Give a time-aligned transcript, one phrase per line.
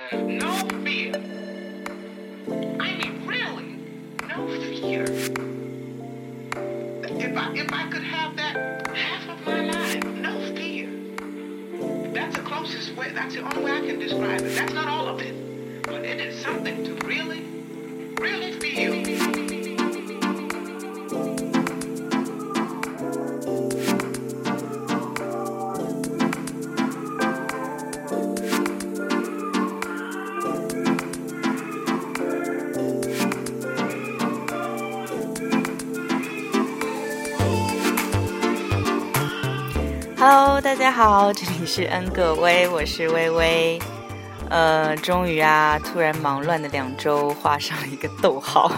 [0.00, 1.12] No fear.
[2.78, 3.78] I mean, really,
[4.28, 5.02] no fear.
[7.02, 10.88] If I if I could have that half of my life, no fear.
[12.12, 13.10] That's the closest way.
[13.10, 14.54] That's the only way I can describe it.
[14.54, 17.42] That's not all of it, but it is something to really,
[18.20, 18.57] really
[40.98, 43.78] 好，这里是恩格威，我是微微。
[44.50, 48.72] 呃，终于啊，突然忙乱的两周画上了一个逗号。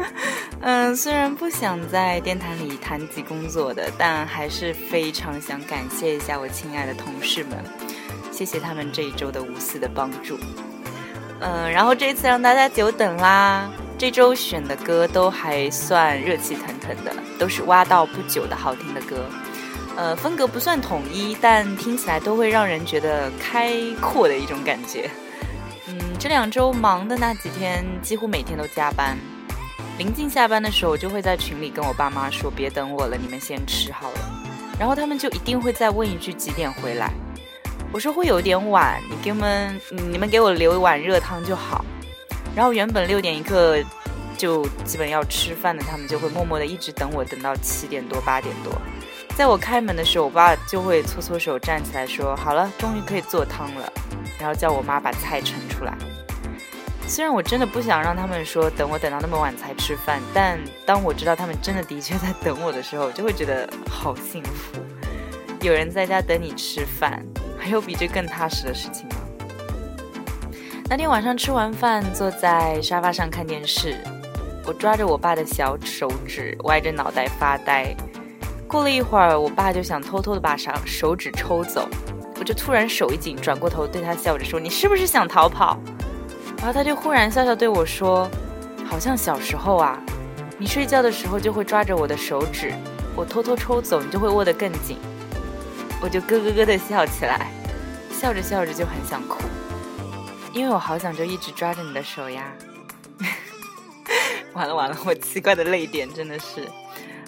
[0.60, 7.64] 嗯，虽然不想在电台里谈及工作的，但还是非常想感谢一下我亲爱的同事们，
[8.30, 10.38] 谢谢他们这一周的无私的帮助。
[11.40, 19.24] 嗯，然后这一次让大家久等啦，这周选的歌都还算热气腾腾的，都是挖到不久的好听的歌。
[19.96, 25.10] 呃，风格不算统一，但听起来都会让人觉得开阔的一种感觉。
[25.86, 29.18] 嗯，这两周忙的那几天，几乎每天都加班。
[29.98, 34.18] 临近下班的时候，我就会在群里跟我爸妈说：“别等我了，你们先吃好了。”
[34.80, 37.12] 然后他们就一定会再问一句：“几点回来？”
[37.92, 39.78] 我说：“会有点晚，你给我们，
[40.10, 41.84] 你们给我留一碗热汤就好。”
[42.56, 43.76] 然后原本六点一刻
[44.38, 48.72] 就基本要吃饭的，他们就会默默的一直等我，等到七点多八点多。
[49.36, 53.92] 在我开门的时候，我爸就会搓搓手站起来说：“好了，终于可以做汤了。”
[54.38, 55.94] 然后叫我妈把菜盛出来。
[57.08, 64.78] 虽然我真的不想让他们说等我等到那么晚才吃饭，但当我知道他们真的的确在等我的时候，就会觉得好幸福。
[65.60, 67.24] 有人在家等你吃饭，
[67.58, 69.16] 还有比这更踏实的事情吗？
[70.88, 73.96] 那天晚上吃完饭，坐在沙发上看电视，
[74.66, 77.94] 我抓着我爸的小手指，歪着脑袋发呆。
[78.72, 81.86] 过了一会儿，我爸就想偷偷的把手手指抽走，
[82.36, 85.78] 我就突然手一紧，转过头对他笑着说：“你是不是想逃跑？”
[86.56, 88.26] 然后他就忽然笑笑对我说
[88.88, 90.02] ：“好像小时候啊，
[90.56, 92.72] 你睡觉的时候就会抓着我的手指，
[93.14, 94.96] 我偷偷抽走，你就会握得更紧。”
[96.00, 97.52] 我就咯咯咯的笑起来，
[98.10, 99.42] 笑着笑着就很想哭，
[100.54, 102.50] 因为我好想就一直抓着你的手呀。
[104.54, 106.66] 完了完了，我奇怪的泪点真的是。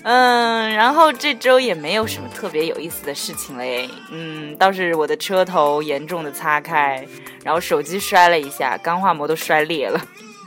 [0.04, 3.88] 嗯，然后这周也没有什么特别有意思的事情嘞。
[4.10, 7.06] 嗯，倒是我的车头严重的擦开，
[7.42, 9.98] 然后手机摔了一下，钢化膜都摔裂了。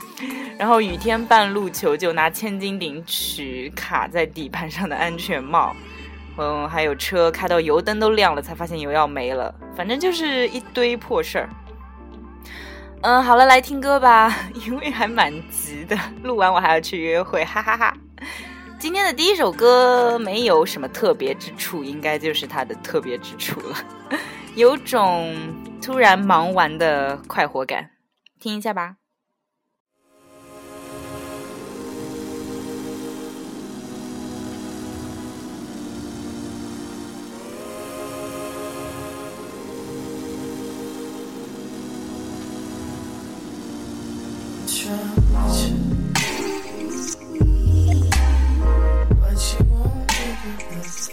[0.56, 5.74] 然后雨天半路求救，拿千斤顶取卡在底盘上的安全帽。
[6.36, 9.52] 嗯，还有车开到油灯都亮了，才发现油要没了。
[9.76, 11.48] 反正就是一堆破事儿。
[13.02, 14.32] 嗯，好了，来听歌吧，
[14.66, 17.92] 因为还蛮急的，录完我还要去约会，哈哈哈。
[18.78, 23.76] 今天的第一首歌没有什么特别之处应该就是它的特别之处了
[24.54, 25.34] 有种
[25.82, 27.90] 突然忙完的快活感。
[28.38, 28.96] 听一下吧。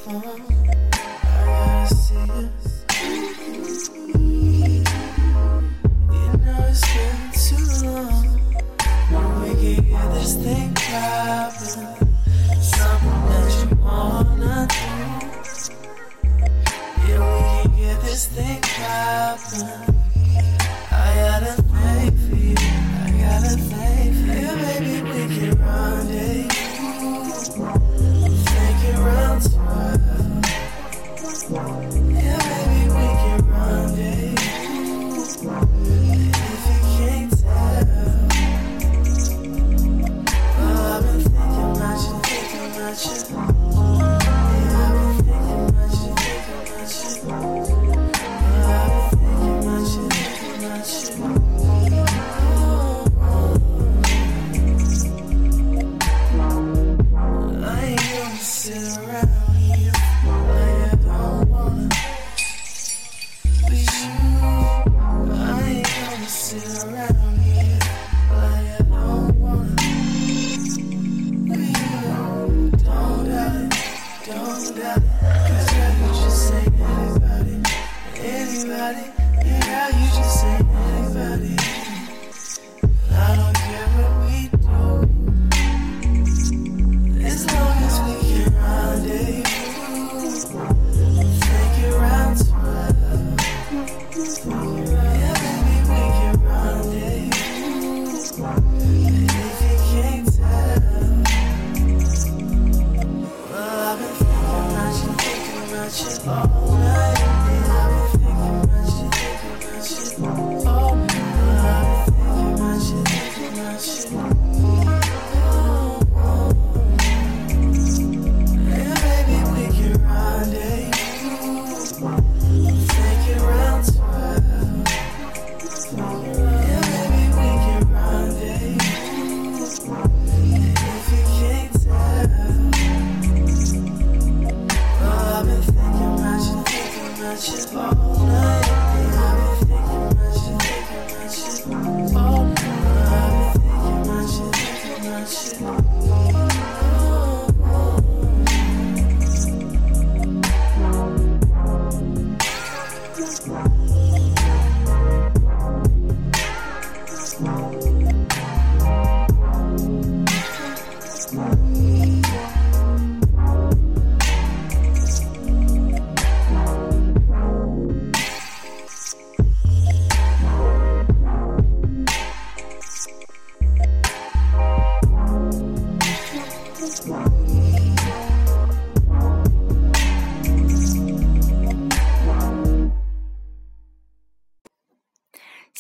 [0.08, 0.55] 嗯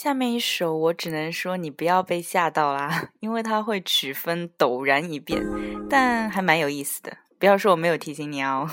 [0.05, 5.43] 下面一首，我只能说你不要被吓到啦， 因为它会曲分陡然一变，
[5.89, 7.17] 但还蛮有意思的。
[7.39, 8.69] 不要说我没有提醒你哦。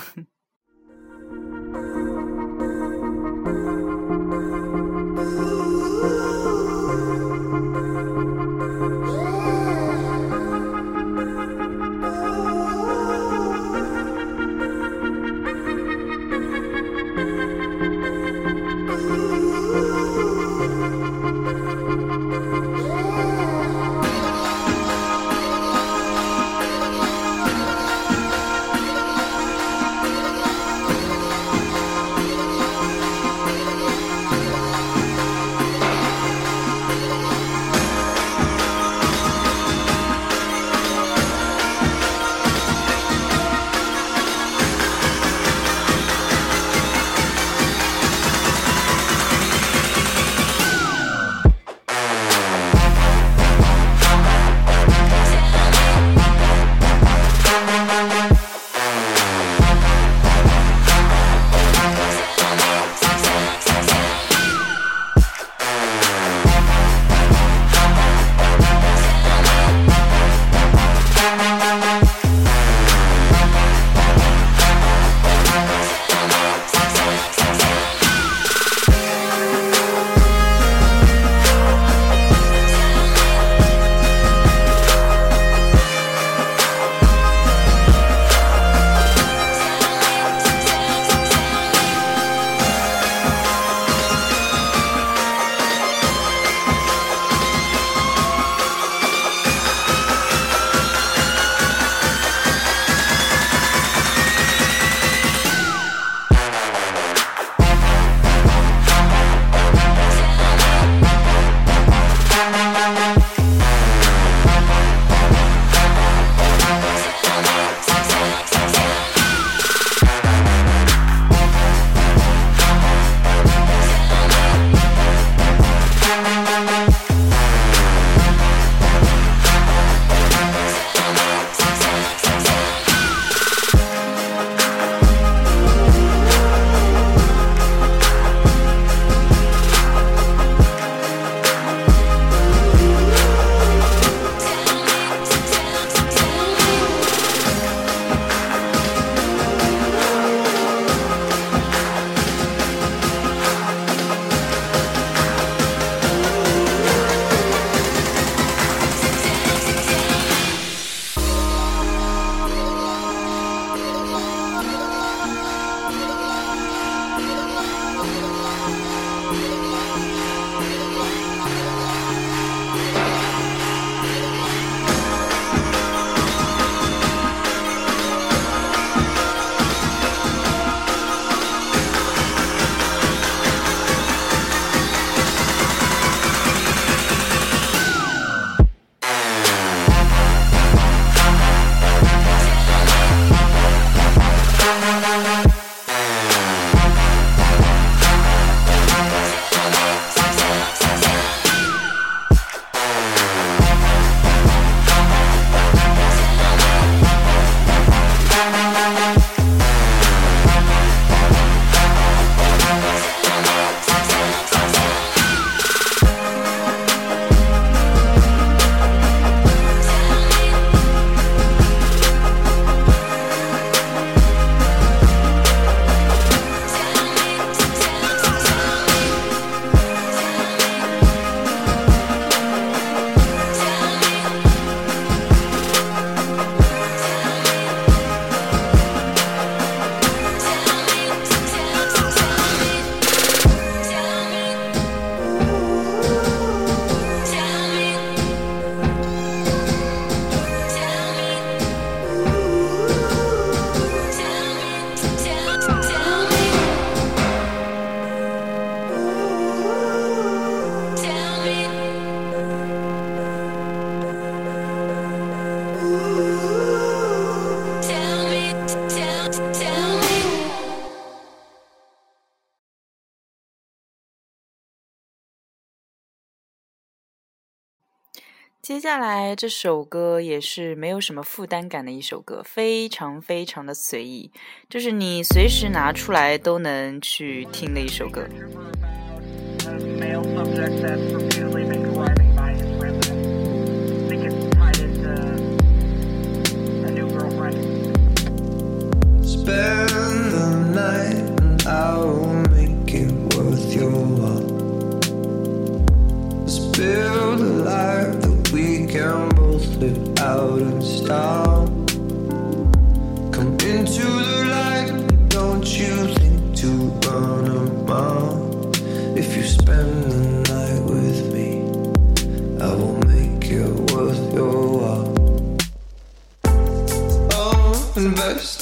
[278.63, 284.31] 接下来这首歌也是没有什么负担感的一首歌，非常非常的随意，
[284.69, 288.25] 就是你随时拿出来都能去听的一首歌。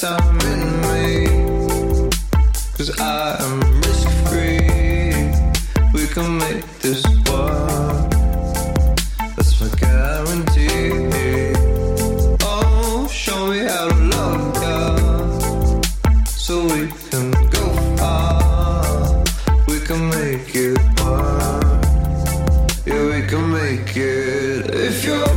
[0.01, 1.27] Time in me,
[2.75, 4.57] cause I am risk free.
[5.93, 8.09] We can make this work.
[9.35, 11.53] That's my guarantee.
[12.41, 14.79] Oh, show me how to love ya,
[16.25, 17.65] so we can go
[17.97, 19.23] far.
[19.67, 21.85] We can make it work.
[22.87, 24.73] Yeah, we can make it.
[24.73, 25.30] If your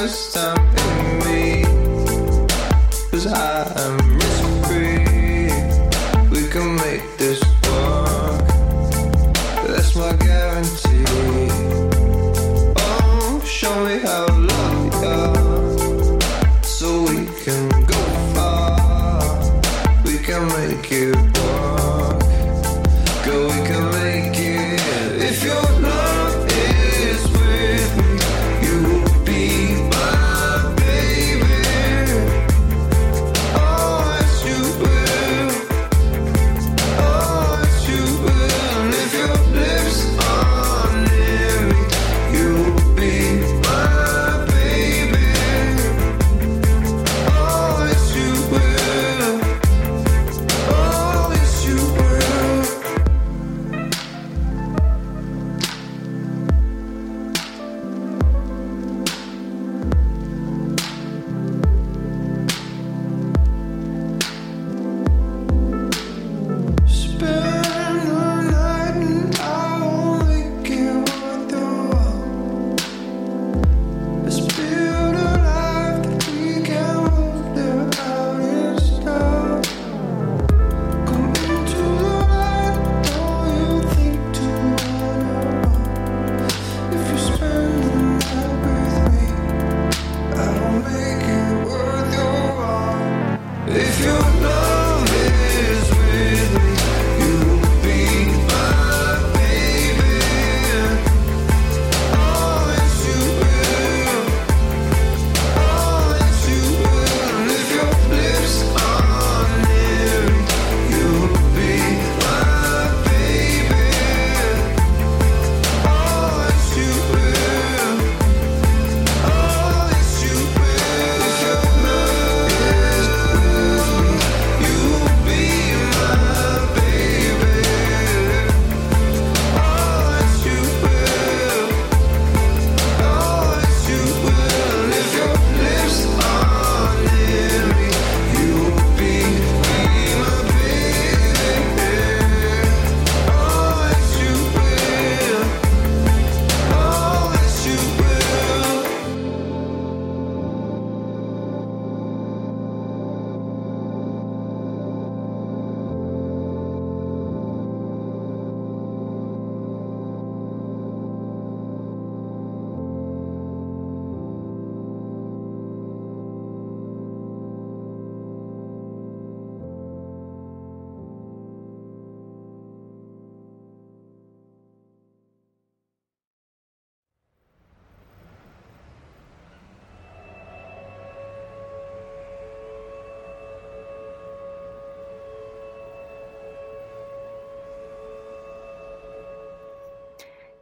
[0.00, 1.64] no in me.
[3.10, 4.09] Cause I am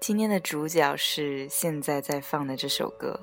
[0.09, 3.21] 今天的主角是现在在放的这首歌。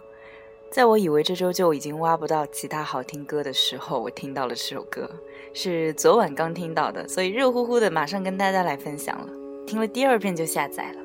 [0.69, 5.09] 在我以为这周就已经挖不到其他好听歌的时候，我听到了这首歌，
[5.51, 9.27] 是昨晚刚听到的，所以热乎乎的马上跟大家来分享了。
[9.65, 11.04] 听了第二遍就下载了。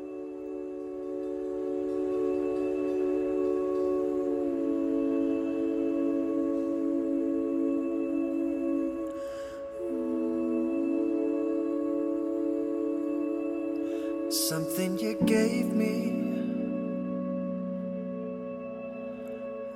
[14.30, 16.14] Something you gave me.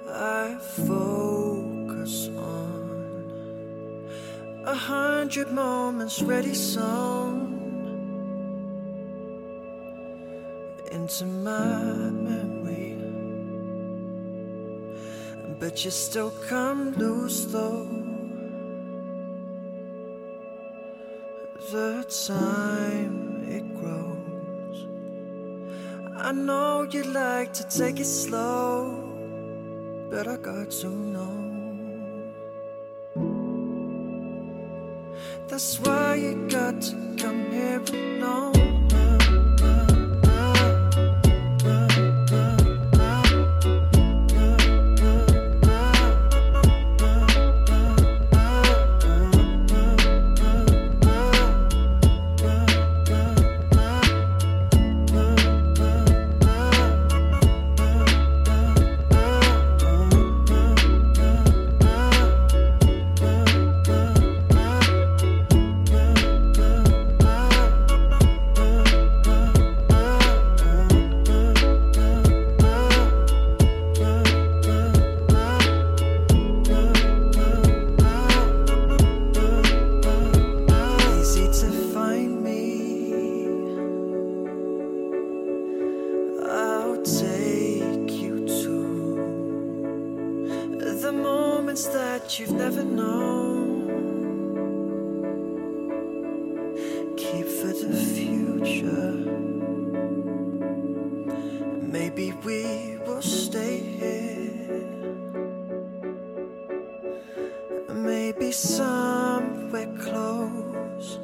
[0.08, 4.08] I focus on
[4.64, 7.50] a hundred moments ready sewn
[10.92, 12.96] into my memory.
[15.58, 17.88] But you still come loose though.
[21.72, 23.23] The time
[26.24, 28.98] I know you'd like to take it slow,
[30.10, 31.36] but I got to know.
[35.48, 37.13] That's why you got to
[102.16, 104.52] Maybe we will stay here.
[107.88, 111.18] Maybe somewhere close.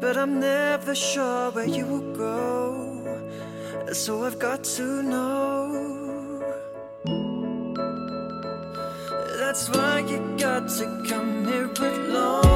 [0.00, 3.24] But I'm never sure where you will go.
[3.92, 6.40] So I've got to know.
[9.40, 12.53] That's why you got to come here alone.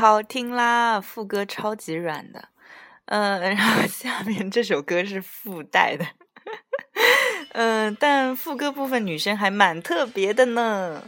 [0.00, 2.48] 好听啦，副歌超级软的。
[3.04, 6.06] 嗯，然后下面这首歌是附带的，
[7.52, 11.02] 嗯， 但副歌部分女生还蛮特别的呢。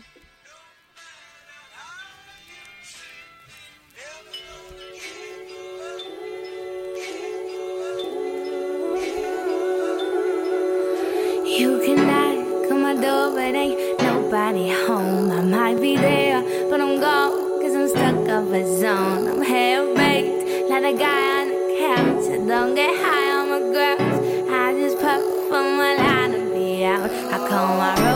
[20.92, 22.24] A guy on the couch.
[22.30, 24.50] I don't get high on my girls.
[24.50, 27.10] I just puff on my line and be out.
[27.10, 28.11] I call my road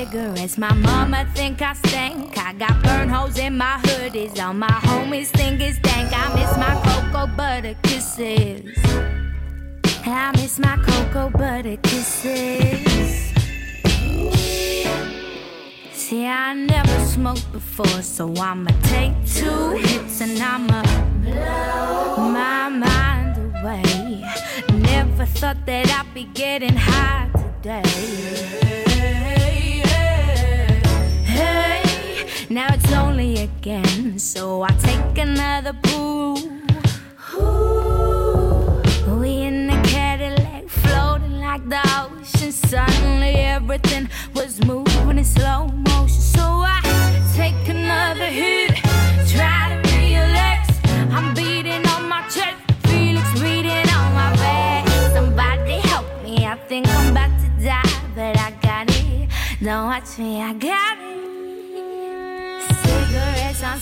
[0.00, 0.56] Cigarettes.
[0.56, 2.38] My mama think I stink.
[2.38, 4.42] I got burn holes in my hoodies.
[4.42, 6.10] All my homies think it's dank.
[6.12, 8.78] I miss my cocoa butter kisses.
[10.06, 13.32] I miss my cocoa butter kisses.
[15.92, 20.82] See, I never smoked before, so I'ma take two hits and I'ma
[21.24, 24.24] blow my mind away.
[24.80, 28.89] Never thought that I'd be getting high today.
[32.50, 36.34] Now it's only again, so I take another pull.
[39.20, 42.50] We in the Cadillac, floating like the ocean.
[42.50, 46.20] Suddenly everything was moving in slow motion.
[46.20, 46.80] So I
[47.36, 48.74] take another hit,
[49.28, 50.76] try to relax.
[51.14, 52.56] I'm beating on my chest,
[52.88, 54.88] Felix beating on my back.
[55.14, 59.28] Somebody help me, I think I'm about to die, but I got it.
[59.62, 60.99] Don't watch me, I got it.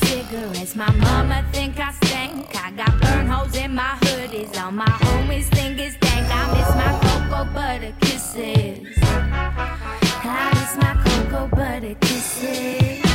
[0.09, 0.75] Cigarettes.
[0.75, 2.57] My mama think I stink.
[2.57, 4.59] I got burn holes in my hoodies.
[4.59, 6.27] All my homies think it's dank.
[6.31, 8.99] I miss my cocoa butter kisses.
[10.25, 13.08] I miss my cocoa butter kisses.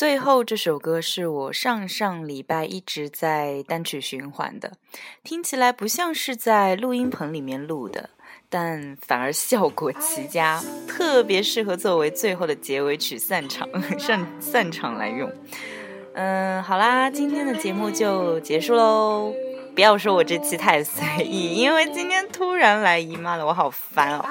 [0.00, 4.72] 最后这首歌是我上上礼拜一直在单曲循环的，
[5.22, 8.08] 听起来不像是在录音棚里面录的，
[8.48, 15.30] 但反而效果奇佳，特别适合作为最后的结尾曲散场散散场来用。
[16.14, 19.34] 嗯，好啦，今天的节目就结束喽。
[19.74, 24.24] 不要说我这期太随意，因为今天突然来姨妈了，我好烦哦。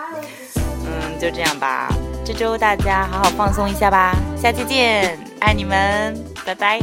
[0.87, 1.93] 嗯，就这样吧。
[2.31, 6.15] 这周大家好好放松一下吧，下期见，爱你们，
[6.45, 6.79] 拜拜。